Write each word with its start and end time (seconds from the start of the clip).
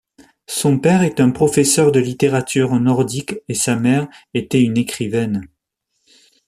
Son 0.47 0.79
père 0.79 1.03
est 1.03 1.19
un 1.19 1.29
professeur 1.29 1.91
de 1.91 1.99
littérature 1.99 2.73
nordique 2.79 3.35
et 3.47 3.53
sa 3.53 3.75
mère 3.75 4.07
était 4.33 4.63
une 4.63 4.75
écrivaine. 4.79 5.47